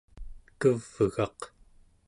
[0.59, 1.39] kevgaq